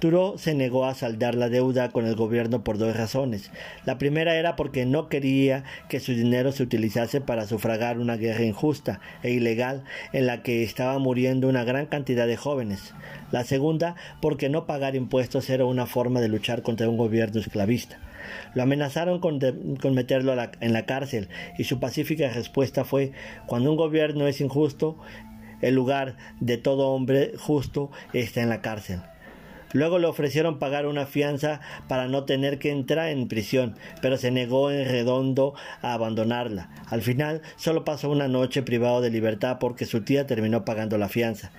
Turo 0.00 0.38
se 0.38 0.56
negó 0.56 0.86
a 0.86 0.94
saldar 0.94 1.36
la 1.36 1.48
deuda 1.48 1.90
con 1.90 2.04
el 2.04 2.16
gobierno 2.16 2.64
por 2.64 2.78
dos 2.78 2.96
razones. 2.96 3.52
La 3.84 3.96
primera 3.96 4.34
era 4.34 4.56
porque 4.56 4.86
no 4.86 5.08
quería 5.08 5.62
que 5.88 6.00
su 6.00 6.10
dinero 6.10 6.50
se 6.50 6.64
utilizase 6.64 7.20
para 7.20 7.46
sufragar 7.46 8.00
una 8.00 8.16
guerra 8.16 8.42
injusta 8.42 8.98
e 9.22 9.30
ilegal 9.30 9.84
en 10.12 10.26
la 10.26 10.42
que 10.42 10.64
estaba 10.64 10.98
muriendo 10.98 11.46
una 11.46 11.62
gran 11.62 11.86
cantidad 11.86 12.26
de 12.26 12.36
jóvenes. 12.36 12.92
La 13.30 13.44
segunda 13.44 13.94
porque 14.20 14.48
no 14.48 14.66
pagar 14.66 14.96
impuestos 14.96 15.48
era 15.48 15.64
una 15.64 15.86
forma 15.86 16.20
de 16.20 16.26
luchar 16.26 16.62
contra 16.62 16.88
un 16.88 16.96
gobierno 16.96 17.38
esclavista. 17.38 18.00
Lo 18.54 18.62
amenazaron 18.62 19.20
con, 19.20 19.38
meterlo 19.94 20.34
en 20.60 20.72
la 20.72 20.86
cárcel 20.86 21.28
y 21.58 21.64
su 21.64 21.78
pacífica 21.80 22.28
respuesta 22.30 22.84
fue 22.84 23.12
un 23.66 23.76
gobierno 23.76 24.26
es 24.26 24.40
injusto, 24.40 24.96
el 25.60 25.74
lugar 25.74 26.16
de 26.40 26.56
todo 26.56 26.88
hombre 26.88 27.32
justo 27.36 27.90
está 28.12 28.42
en 28.42 28.48
la 28.48 28.62
cárcel. 28.62 29.02
Luego 29.72 30.00
le 30.00 30.08
ofrecieron 30.08 30.58
pagar 30.58 30.86
una 30.86 31.06
fianza 31.06 31.60
para 31.86 32.08
no 32.08 32.24
tener 32.24 32.58
que 32.58 32.70
entrar 32.70 33.08
en 33.08 33.28
prisión, 33.28 33.76
pero 34.02 34.16
se 34.16 34.32
negó 34.32 34.70
en 34.72 34.88
redondo 34.88 35.54
a 35.80 35.92
abandonarla. 35.92 36.70
Al 36.88 37.02
final 37.02 37.42
solo 37.56 37.84
pasó 37.84 38.10
una 38.10 38.26
noche 38.26 38.62
privado 38.62 39.00
de 39.00 39.10
libertad 39.10 39.58
porque 39.60 39.86
su 39.86 40.02
tía 40.02 40.26
terminó 40.26 40.64
pagando 40.64 40.98
la 40.98 41.08
fianza, 41.08 41.52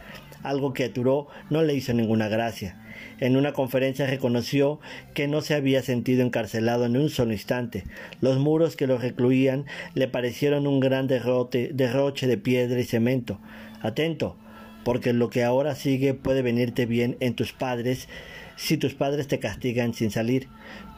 algo 0.43 0.73
que 0.73 0.85
a 0.85 0.93
Turó 0.93 1.27
no 1.49 1.63
le 1.63 1.73
hizo 1.73 1.93
ninguna 1.93 2.27
gracia. 2.27 2.80
En 3.19 3.37
una 3.37 3.53
conferencia 3.53 4.07
reconoció 4.07 4.79
que 5.13 5.27
no 5.27 5.41
se 5.41 5.53
había 5.53 5.81
sentido 5.81 6.23
encarcelado 6.23 6.85
en 6.85 6.97
un 6.97 7.09
solo 7.09 7.33
instante. 7.33 7.83
Los 8.19 8.39
muros 8.39 8.75
que 8.75 8.87
lo 8.87 8.97
recluían 8.97 9.65
le 9.93 10.07
parecieron 10.07 10.67
un 10.67 10.79
gran 10.79 11.07
derroche 11.07 12.27
de 12.27 12.37
piedra 12.37 12.79
y 12.79 12.83
cemento. 12.83 13.39
Atento, 13.81 14.35
porque 14.83 15.13
lo 15.13 15.29
que 15.29 15.43
ahora 15.43 15.75
sigue 15.75 16.13
puede 16.13 16.41
venirte 16.41 16.85
bien 16.85 17.17
en 17.19 17.35
tus 17.35 17.53
padres 17.53 18.07
si 18.55 18.77
tus 18.77 18.93
padres 18.93 19.27
te 19.27 19.39
castigan 19.39 19.93
sin 19.93 20.11
salir. 20.11 20.47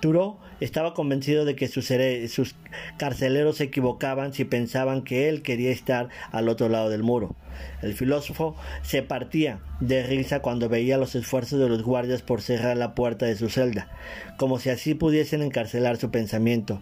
Turo 0.02 0.38
estaba 0.60 0.94
convencido 0.94 1.46
de 1.46 1.56
que 1.56 1.68
sus, 1.68 1.92
sus, 2.30 2.56
carceleros 2.98 3.58
se 3.58 3.66
equivocaban 3.66 4.34
si 4.34 4.44
pensaban 4.44 5.04
que 5.04 5.30
él 5.30 5.42
quería 5.42 5.72
estar 5.72 6.10
al 6.32 6.50
otro 6.50 6.68
lado 6.68 6.90
del 6.90 7.04
muro. 7.04 7.36
El 7.82 7.94
filósofo 7.94 8.56
se 8.82 9.02
partía 9.02 9.60
de 9.80 10.04
risa 10.04 10.42
cuando 10.42 10.68
veía 10.68 10.98
los 10.98 11.16
esfuerzos 11.16 11.60
de 11.60 11.70
los 11.70 11.84
guardias 11.84 12.22
por 12.22 12.42
cerrar 12.42 12.75
la 12.75 12.96
puerta 12.96 13.25
de 13.25 13.36
su 13.36 13.50
celda, 13.50 13.88
como 14.38 14.60
si 14.60 14.70
así 14.70 14.94
pudiesen 14.94 15.42
encarcelar 15.42 15.98
su 15.98 16.12
pensamiento. 16.12 16.82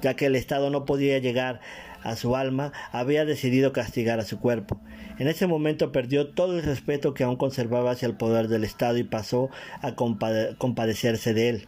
Ya 0.00 0.14
que 0.14 0.26
el 0.26 0.36
Estado 0.36 0.70
no 0.70 0.84
podía 0.84 1.18
llegar 1.18 1.60
a 2.10 2.16
su 2.16 2.36
alma, 2.36 2.72
había 2.92 3.24
decidido 3.24 3.72
castigar 3.72 4.20
a 4.20 4.24
su 4.24 4.38
cuerpo. 4.38 4.80
En 5.18 5.28
ese 5.28 5.46
momento 5.46 5.92
perdió 5.92 6.28
todo 6.28 6.58
el 6.58 6.64
respeto 6.64 7.14
que 7.14 7.24
aún 7.24 7.36
conservaba 7.36 7.92
hacia 7.92 8.06
el 8.06 8.16
poder 8.16 8.48
del 8.48 8.64
Estado 8.64 8.98
y 8.98 9.04
pasó 9.04 9.50
a 9.82 9.94
compadecerse 9.94 11.34
de 11.34 11.48
él. 11.48 11.66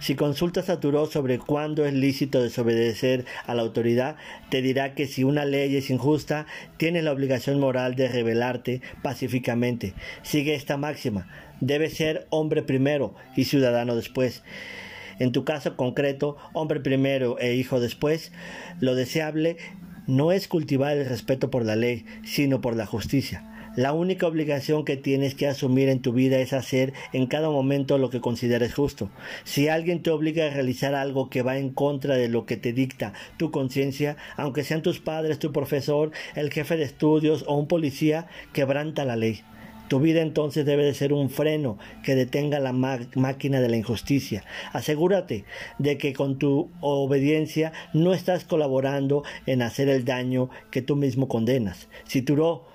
Si 0.00 0.16
consultas 0.16 0.68
a 0.68 0.80
sobre 1.10 1.38
cuándo 1.38 1.86
es 1.86 1.94
lícito 1.94 2.42
desobedecer 2.42 3.24
a 3.46 3.54
la 3.54 3.62
autoridad, 3.62 4.16
te 4.50 4.60
dirá 4.60 4.94
que 4.94 5.06
si 5.06 5.24
una 5.24 5.46
ley 5.46 5.76
es 5.76 5.88
injusta, 5.88 6.46
tienes 6.76 7.04
la 7.04 7.12
obligación 7.12 7.58
moral 7.58 7.94
de 7.94 8.08
rebelarte 8.08 8.82
pacíficamente. 9.02 9.94
Sigue 10.22 10.54
esta 10.54 10.76
máxima. 10.76 11.26
Debe 11.60 11.88
ser 11.88 12.26
hombre 12.28 12.62
primero 12.62 13.14
y 13.34 13.44
ciudadano 13.44 13.96
después. 13.96 14.42
En 15.18 15.32
tu 15.32 15.44
caso 15.44 15.76
concreto, 15.76 16.36
hombre 16.52 16.80
primero 16.80 17.38
e 17.38 17.54
hijo 17.54 17.80
después, 17.80 18.32
lo 18.80 18.94
deseable 18.94 19.56
no 20.06 20.32
es 20.32 20.48
cultivar 20.48 20.96
el 20.96 21.06
respeto 21.06 21.50
por 21.50 21.64
la 21.64 21.76
ley, 21.76 22.04
sino 22.24 22.60
por 22.60 22.76
la 22.76 22.86
justicia. 22.86 23.50
La 23.76 23.92
única 23.92 24.28
obligación 24.28 24.84
que 24.84 24.96
tienes 24.96 25.34
que 25.34 25.48
asumir 25.48 25.88
en 25.88 26.00
tu 26.00 26.12
vida 26.12 26.38
es 26.38 26.52
hacer 26.52 26.92
en 27.12 27.26
cada 27.26 27.50
momento 27.50 27.98
lo 27.98 28.08
que 28.08 28.20
consideres 28.20 28.72
justo. 28.72 29.10
Si 29.42 29.66
alguien 29.66 30.00
te 30.00 30.10
obliga 30.10 30.46
a 30.46 30.50
realizar 30.50 30.94
algo 30.94 31.28
que 31.28 31.42
va 31.42 31.58
en 31.58 31.70
contra 31.70 32.14
de 32.14 32.28
lo 32.28 32.46
que 32.46 32.56
te 32.56 32.72
dicta 32.72 33.14
tu 33.36 33.50
conciencia, 33.50 34.16
aunque 34.36 34.62
sean 34.62 34.82
tus 34.82 35.00
padres, 35.00 35.40
tu 35.40 35.50
profesor, 35.50 36.12
el 36.36 36.52
jefe 36.52 36.76
de 36.76 36.84
estudios 36.84 37.44
o 37.48 37.56
un 37.56 37.66
policía, 37.66 38.28
quebranta 38.52 39.04
la 39.04 39.16
ley. 39.16 39.42
Tu 39.88 40.00
vida 40.00 40.22
entonces 40.22 40.64
debe 40.64 40.84
de 40.84 40.94
ser 40.94 41.12
un 41.12 41.28
freno 41.28 41.78
que 42.02 42.14
detenga 42.14 42.58
la 42.58 42.72
máquina 42.72 43.60
de 43.60 43.68
la 43.68 43.76
injusticia. 43.76 44.44
Asegúrate 44.72 45.44
de 45.78 45.98
que 45.98 46.14
con 46.14 46.38
tu 46.38 46.70
obediencia 46.80 47.72
no 47.92 48.14
estás 48.14 48.44
colaborando 48.44 49.24
en 49.46 49.60
hacer 49.60 49.88
el 49.88 50.04
daño 50.04 50.48
que 50.70 50.80
tú 50.80 50.96
mismo 50.96 51.28
condenas. 51.28 51.88
Si 52.06 52.22
Turó 52.22 52.66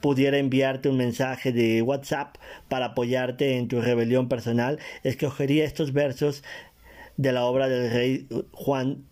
pudiera 0.00 0.38
enviarte 0.38 0.88
un 0.88 0.98
mensaje 0.98 1.52
de 1.52 1.82
WhatsApp 1.82 2.36
para 2.68 2.86
apoyarte 2.86 3.56
en 3.56 3.66
tu 3.66 3.80
rebelión 3.80 4.28
personal, 4.28 4.78
escogería 5.02 5.64
estos 5.64 5.92
versos 5.92 6.44
de 7.16 7.32
la 7.32 7.44
obra 7.44 7.68
del 7.68 7.90
rey 7.90 8.28
Juan 8.52 9.04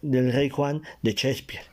del 0.00 0.32
rey 0.32 0.48
Juan 0.50 0.82
de 1.02 1.12
Shakespeare. 1.12 1.64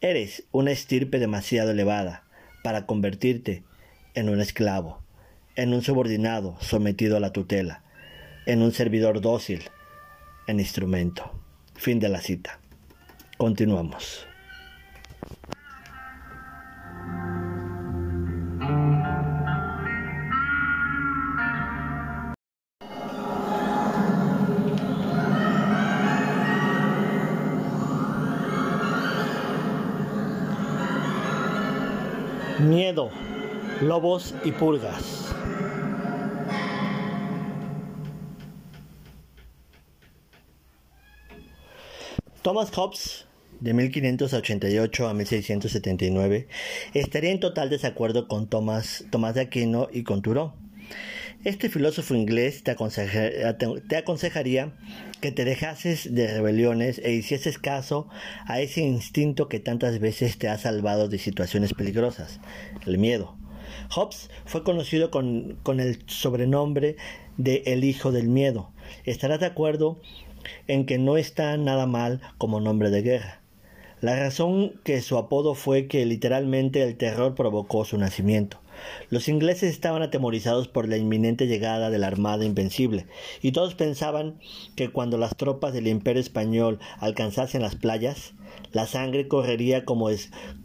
Eres 0.00 0.44
una 0.50 0.70
estirpe 0.70 1.18
demasiado 1.18 1.72
elevada 1.72 2.29
para 2.62 2.86
convertirte 2.86 3.62
en 4.14 4.28
un 4.28 4.40
esclavo, 4.40 5.02
en 5.56 5.74
un 5.74 5.82
subordinado 5.82 6.56
sometido 6.60 7.16
a 7.16 7.20
la 7.20 7.32
tutela, 7.32 7.82
en 8.46 8.62
un 8.62 8.72
servidor 8.72 9.20
dócil, 9.20 9.62
en 10.46 10.60
instrumento. 10.60 11.32
Fin 11.74 12.00
de 12.00 12.08
la 12.08 12.20
cita. 12.20 12.60
Continuamos. 13.38 14.29
Lobos 33.90 34.36
y 34.44 34.52
pulgas. 34.52 35.34
Thomas 42.42 42.70
Hobbes, 42.70 43.26
de 43.58 43.74
1588 43.74 45.08
a 45.08 45.12
1679, 45.14 46.46
estaría 46.94 47.32
en 47.32 47.40
total 47.40 47.68
desacuerdo 47.68 48.28
con 48.28 48.48
Tomás, 48.48 49.06
Tomás 49.10 49.34
de 49.34 49.40
Aquino 49.40 49.88
y 49.92 50.04
con 50.04 50.22
Turó. 50.22 50.54
Este 51.42 51.68
filósofo 51.68 52.14
inglés 52.14 52.62
te, 52.62 52.76
te, 53.88 53.96
aconsejaría 53.96 54.72
que 55.20 55.32
te 55.32 55.44
dejases 55.44 56.14
de 56.14 56.32
rebeliones 56.32 57.00
e 57.02 57.12
hicieses 57.12 57.58
caso 57.58 58.08
a 58.46 58.60
ese 58.60 58.82
instinto 58.82 59.48
que 59.48 59.58
tantas 59.58 59.98
veces 59.98 60.38
te 60.38 60.46
ha 60.48 60.58
salvado 60.58 61.08
de 61.08 61.18
situaciones 61.18 61.74
peligrosas, 61.74 62.38
el 62.86 62.96
miedo. 62.98 63.39
Hobbes 63.90 64.30
fue 64.44 64.62
conocido 64.64 65.10
con, 65.10 65.58
con 65.62 65.80
el 65.80 66.02
sobrenombre 66.06 66.96
de 67.36 67.62
el 67.66 67.84
hijo 67.84 68.12
del 68.12 68.28
miedo. 68.28 68.70
Estarás 69.04 69.40
de 69.40 69.46
acuerdo 69.46 69.98
en 70.66 70.86
que 70.86 70.98
no 70.98 71.16
está 71.16 71.56
nada 71.56 71.86
mal 71.86 72.20
como 72.38 72.60
nombre 72.60 72.90
de 72.90 73.02
guerra. 73.02 73.40
La 74.00 74.16
razón 74.16 74.80
que 74.82 75.02
su 75.02 75.18
apodo 75.18 75.54
fue 75.54 75.86
que 75.86 76.06
literalmente 76.06 76.82
el 76.82 76.96
terror 76.96 77.34
provocó 77.34 77.84
su 77.84 77.98
nacimiento. 77.98 78.59
Los 79.08 79.28
ingleses 79.28 79.70
estaban 79.70 80.02
atemorizados 80.02 80.68
por 80.68 80.88
la 80.88 80.96
inminente 80.96 81.46
llegada 81.46 81.90
de 81.90 81.98
la 81.98 82.06
Armada 82.06 82.44
Invencible, 82.44 83.06
y 83.42 83.52
todos 83.52 83.74
pensaban 83.74 84.38
que 84.76 84.90
cuando 84.90 85.18
las 85.18 85.36
tropas 85.36 85.72
del 85.72 85.86
Imperio 85.86 86.20
Español 86.20 86.78
alcanzasen 86.98 87.62
las 87.62 87.76
playas, 87.76 88.34
la 88.72 88.86
sangre 88.86 89.28
correría 89.28 89.84
como, 89.84 90.08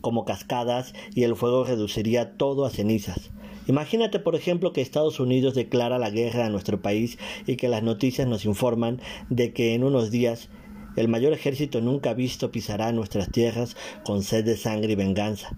como 0.02 0.26
cascadas 0.26 0.94
y 1.14 1.24
el 1.24 1.36
fuego 1.36 1.64
reduciría 1.64 2.38
todo 2.38 2.66
a 2.66 2.70
cenizas. 2.70 3.32
Imagínate, 3.68 4.20
por 4.20 4.36
ejemplo, 4.36 4.74
que 4.74 4.82
Estados 4.82 5.20
Unidos 5.20 5.56
declara 5.56 5.98
la 5.98 6.12
guerra 6.12 6.46
a 6.46 6.50
nuestro 6.50 6.82
país 6.82 7.18
y 7.48 7.56
que 7.56 7.68
las 7.68 7.82
noticias 7.82 8.28
nos 8.28 8.46
informan 8.46 9.02
de 9.30 9.54
que 9.54 9.74
en 9.74 9.84
unos 9.84 10.12
días 10.12 10.50
el 10.96 11.08
mayor 11.08 11.34
ejército 11.34 11.82
nunca 11.82 12.14
visto 12.14 12.52
pisará 12.52 12.92
nuestras 12.92 13.30
tierras 13.30 13.76
con 14.04 14.24
sed 14.24 14.46
de 14.46 14.58
sangre 14.58 14.94
y 14.94 14.96
venganza. 14.96 15.58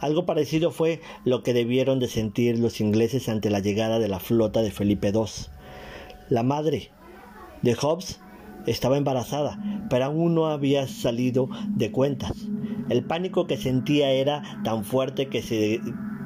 Algo 0.00 0.26
parecido 0.26 0.70
fue 0.70 1.00
lo 1.24 1.42
que 1.42 1.54
debieron 1.54 1.98
de 1.98 2.08
sentir 2.08 2.58
los 2.58 2.80
ingleses 2.80 3.28
ante 3.28 3.50
la 3.50 3.60
llegada 3.60 3.98
de 3.98 4.08
la 4.08 4.20
flota 4.20 4.62
de 4.62 4.70
Felipe 4.70 5.08
II. 5.08 5.24
La 6.28 6.42
madre 6.42 6.90
de 7.62 7.74
Hobbes 7.74 8.20
estaba 8.66 8.96
embarazada, 8.96 9.58
pero 9.90 10.06
aún 10.06 10.34
no 10.34 10.46
había 10.46 10.86
salido 10.86 11.48
de 11.68 11.90
cuentas. 11.90 12.32
El 12.88 13.04
pánico 13.04 13.46
que 13.46 13.56
sentía 13.56 14.10
era 14.10 14.42
tan 14.64 14.84
fuerte 14.84 15.28
que 15.28 15.42
se, 15.42 15.80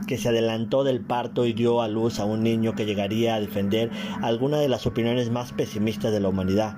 que 0.07 0.19
se 0.19 0.29
adelantó 0.29 0.85
del 0.85 1.01
parto 1.01 1.47
y 1.47 1.53
dio 1.53 1.83
a 1.83 1.89
luz 1.89 2.19
a 2.19 2.25
un 2.25 2.43
niño 2.43 2.75
que 2.75 2.87
llegaría 2.87 3.35
a 3.35 3.41
defender 3.41 3.91
alguna 4.23 4.59
de 4.59 4.69
las 4.69 4.87
opiniones 4.87 5.31
más 5.31 5.53
pesimistas 5.53 6.13
de 6.13 6.21
la 6.21 6.29
humanidad. 6.29 6.77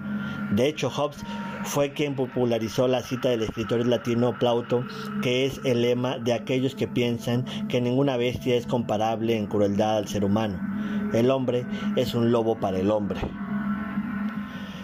De 0.52 0.68
hecho, 0.68 0.90
Hobbes 0.90 1.24
fue 1.64 1.92
quien 1.92 2.14
popularizó 2.14 2.88
la 2.88 3.02
cita 3.02 3.28
del 3.28 3.42
escritor 3.42 3.86
latino 3.86 4.38
Plauto, 4.38 4.84
que 5.22 5.46
es 5.46 5.60
el 5.64 5.82
lema 5.82 6.18
de 6.18 6.32
aquellos 6.32 6.74
que 6.74 6.88
piensan 6.88 7.44
que 7.68 7.80
ninguna 7.80 8.16
bestia 8.16 8.56
es 8.56 8.66
comparable 8.66 9.36
en 9.36 9.46
crueldad 9.46 9.98
al 9.98 10.08
ser 10.08 10.24
humano. 10.24 10.58
El 11.12 11.30
hombre 11.30 11.66
es 11.96 12.14
un 12.14 12.30
lobo 12.32 12.58
para 12.58 12.78
el 12.78 12.90
hombre. 12.90 13.20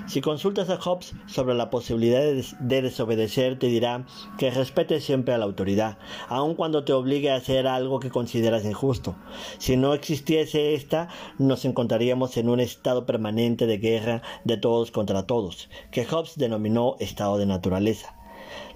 Si 0.07 0.21
consultas 0.21 0.71
a 0.71 0.77
Hobbes 0.77 1.15
sobre 1.27 1.57
la 1.57 1.69
posibilidad 1.69 2.21
de 2.21 2.83
desobedecer, 2.83 3.59
te 3.59 3.67
dirá 3.67 4.07
que 4.39 4.53
respetes 4.53 5.03
siempre 5.03 5.35
a 5.35 5.39
la 5.39 5.47
autoridad, 5.47 5.99
aun 6.29 6.55
cuando 6.55 6.85
te 6.85 6.93
obligue 6.93 7.33
a 7.33 7.35
hacer 7.35 7.67
algo 7.67 7.99
que 7.99 8.11
consideras 8.11 8.65
injusto. 8.65 9.17
Si 9.59 9.77
no 9.77 9.95
existiese 9.95 10.75
esta, 10.75 11.09
nos 11.39 11.65
encontraríamos 11.65 12.37
en 12.37 12.49
un 12.49 12.61
estado 12.61 13.05
permanente 13.05 13.67
de 13.67 13.79
guerra 13.79 14.23
de 14.45 14.57
todos 14.57 14.93
contra 14.93 15.27
todos, 15.27 15.69
que 15.91 16.05
Hobbes 16.05 16.37
denominó 16.37 16.95
estado 17.01 17.37
de 17.37 17.47
naturaleza. 17.47 18.15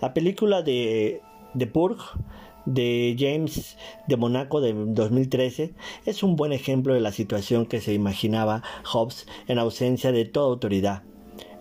La 0.00 0.12
película 0.12 0.62
de, 0.62 1.22
de 1.54 1.66
Purge 1.68 2.18
de 2.66 3.14
James 3.16 3.78
de 4.08 4.16
Monaco 4.16 4.60
de 4.60 4.74
2013 4.74 5.74
es 6.06 6.22
un 6.24 6.34
buen 6.34 6.52
ejemplo 6.52 6.92
de 6.92 7.00
la 7.00 7.12
situación 7.12 7.66
que 7.66 7.80
se 7.80 7.94
imaginaba 7.94 8.64
Hobbes 8.84 9.28
en 9.46 9.60
ausencia 9.60 10.10
de 10.10 10.24
toda 10.24 10.48
autoridad. 10.48 11.04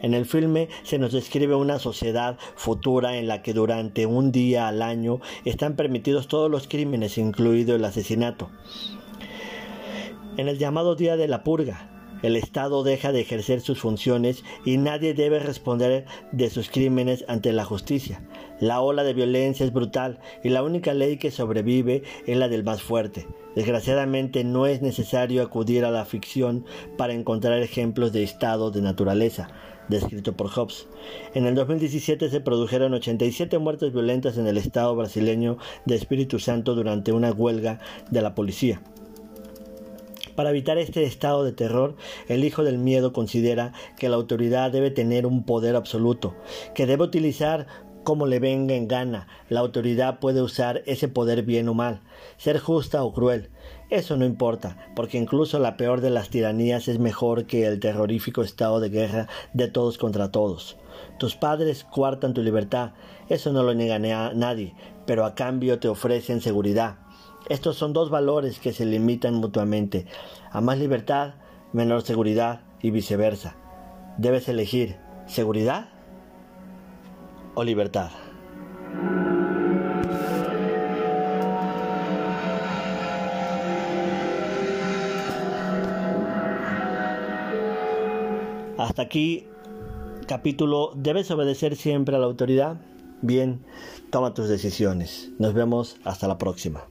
En 0.01 0.13
el 0.13 0.25
filme 0.25 0.69
se 0.83 0.97
nos 0.97 1.11
describe 1.11 1.55
una 1.55 1.79
sociedad 1.79 2.37
futura 2.55 3.17
en 3.17 3.27
la 3.27 3.41
que 3.41 3.53
durante 3.53 4.05
un 4.05 4.31
día 4.31 4.67
al 4.67 4.81
año 4.81 5.19
están 5.45 5.75
permitidos 5.75 6.27
todos 6.27 6.49
los 6.49 6.67
crímenes, 6.67 7.17
incluido 7.17 7.75
el 7.75 7.85
asesinato. 7.85 8.49
En 10.37 10.47
el 10.47 10.57
llamado 10.57 10.95
Día 10.95 11.17
de 11.17 11.27
la 11.27 11.43
Purga, 11.43 11.89
el 12.21 12.35
Estado 12.35 12.83
deja 12.83 13.11
de 13.11 13.21
ejercer 13.21 13.61
sus 13.61 13.79
funciones 13.79 14.43
y 14.65 14.77
nadie 14.77 15.13
debe 15.13 15.39
responder 15.39 16.05
de 16.31 16.49
sus 16.49 16.69
crímenes 16.69 17.25
ante 17.27 17.53
la 17.53 17.65
justicia. 17.65 18.21
La 18.59 18.81
ola 18.81 19.03
de 19.03 19.13
violencia 19.13 19.65
es 19.65 19.73
brutal 19.73 20.19
y 20.43 20.49
la 20.49 20.63
única 20.63 20.93
ley 20.93 21.17
que 21.17 21.31
sobrevive 21.31 22.03
es 22.27 22.37
la 22.37 22.49
del 22.49 22.63
más 22.63 22.81
fuerte. 22.81 23.27
Desgraciadamente 23.55 24.43
no 24.43 24.65
es 24.67 24.81
necesario 24.81 25.41
acudir 25.41 25.85
a 25.85 25.91
la 25.91 26.05
ficción 26.05 26.65
para 26.97 27.13
encontrar 27.13 27.61
ejemplos 27.61 28.11
de 28.11 28.23
estado 28.23 28.71
de 28.71 28.81
naturaleza 28.81 29.49
descrito 29.89 30.33
por 30.33 30.49
Hobbes. 30.49 30.87
En 31.33 31.45
el 31.45 31.55
2017 31.55 32.29
se 32.29 32.41
produjeron 32.41 32.93
87 32.93 33.57
muertes 33.57 33.91
violentas 33.91 34.37
en 34.37 34.47
el 34.47 34.57
estado 34.57 34.95
brasileño 34.95 35.57
de 35.85 35.95
Espíritu 35.95 36.39
Santo 36.39 36.75
durante 36.75 37.11
una 37.11 37.31
huelga 37.31 37.79
de 38.09 38.21
la 38.21 38.35
policía. 38.35 38.81
Para 40.35 40.51
evitar 40.51 40.77
este 40.77 41.03
estado 41.03 41.43
de 41.43 41.51
terror, 41.51 41.97
el 42.29 42.45
hijo 42.45 42.63
del 42.63 42.77
miedo 42.77 43.11
considera 43.11 43.73
que 43.97 44.07
la 44.07 44.15
autoridad 44.15 44.71
debe 44.71 44.89
tener 44.89 45.25
un 45.25 45.43
poder 45.43 45.75
absoluto, 45.75 46.33
que 46.73 46.85
debe 46.85 47.03
utilizar 47.03 47.67
como 48.03 48.25
le 48.25 48.39
venga 48.39 48.75
en 48.75 48.87
gana. 48.87 49.27
La 49.49 49.59
autoridad 49.59 50.19
puede 50.19 50.41
usar 50.41 50.81
ese 50.85 51.07
poder 51.07 51.43
bien 51.43 51.69
o 51.69 51.73
mal, 51.73 52.01
ser 52.37 52.59
justa 52.59 53.03
o 53.03 53.13
cruel. 53.13 53.49
Eso 53.89 54.17
no 54.17 54.25
importa, 54.25 54.77
porque 54.95 55.17
incluso 55.17 55.59
la 55.59 55.77
peor 55.77 56.01
de 56.01 56.09
las 56.09 56.29
tiranías 56.29 56.87
es 56.87 56.99
mejor 56.99 57.45
que 57.45 57.65
el 57.65 57.79
terrorífico 57.79 58.41
estado 58.41 58.79
de 58.79 58.89
guerra 58.89 59.27
de 59.53 59.67
todos 59.67 59.97
contra 59.97 60.31
todos. 60.31 60.77
Tus 61.17 61.35
padres 61.35 61.83
cuartan 61.83 62.33
tu 62.33 62.41
libertad, 62.41 62.91
eso 63.29 63.51
no 63.51 63.63
lo 63.63 63.73
niega 63.73 63.95
a 63.95 64.33
nadie, 64.33 64.75
pero 65.05 65.25
a 65.25 65.35
cambio 65.35 65.79
te 65.79 65.87
ofrecen 65.87 66.41
seguridad. 66.41 66.97
Estos 67.47 67.77
son 67.77 67.93
dos 67.93 68.09
valores 68.09 68.59
que 68.59 68.73
se 68.73 68.85
limitan 68.85 69.35
mutuamente. 69.35 70.05
A 70.51 70.61
más 70.61 70.77
libertad, 70.77 71.35
menor 71.73 72.03
seguridad 72.03 72.61
y 72.81 72.91
viceversa. 72.91 73.55
Debes 74.17 74.49
elegir 74.49 74.97
seguridad 75.25 75.89
o 77.59 77.63
libertad. 77.65 78.09
Hasta 88.77 89.01
aquí, 89.01 89.45
capítulo, 90.25 90.93
¿debes 90.95 91.29
obedecer 91.31 91.75
siempre 91.75 92.15
a 92.15 92.19
la 92.19 92.27
autoridad? 92.27 92.77
Bien, 93.21 93.59
toma 94.09 94.33
tus 94.33 94.47
decisiones. 94.47 95.29
Nos 95.37 95.53
vemos 95.53 95.97
hasta 96.05 96.29
la 96.29 96.37
próxima. 96.37 96.87